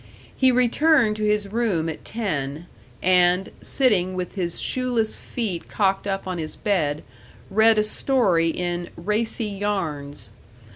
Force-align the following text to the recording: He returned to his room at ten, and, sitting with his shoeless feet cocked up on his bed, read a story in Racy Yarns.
He 0.35 0.51
returned 0.51 1.15
to 1.17 1.25
his 1.27 1.49
room 1.51 1.87
at 1.87 2.03
ten, 2.03 2.65
and, 3.03 3.51
sitting 3.61 4.15
with 4.15 4.33
his 4.33 4.59
shoeless 4.59 5.19
feet 5.19 5.67
cocked 5.67 6.07
up 6.07 6.25
on 6.25 6.39
his 6.39 6.55
bed, 6.55 7.03
read 7.51 7.77
a 7.77 7.83
story 7.83 8.47
in 8.49 8.89
Racy 8.97 9.45
Yarns. 9.45 10.31